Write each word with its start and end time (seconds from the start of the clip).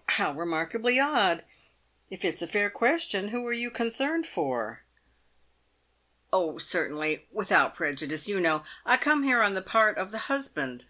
"How 0.20 0.30
remarkably 0.32 1.00
odd! 1.00 1.44
If 2.08 2.24
it's 2.24 2.40
a 2.40 2.46
fair 2.46 2.70
question, 2.70 3.30
who 3.30 3.44
are 3.48 3.52
you 3.52 3.68
concerned 3.68 4.28
for 4.28 4.84
?""Oh, 6.32 6.56
certainly— 6.58 7.26
without 7.32 7.74
prejudice, 7.74 8.28
you 8.28 8.38
know! 8.38 8.62
I 8.86 8.96
come 8.96 9.24
here 9.24 9.42
on, 9.42 9.54
the 9.54 9.60
part 9.62 9.98
of 9.98 10.12
the 10.12 10.18
husband." 10.30 10.84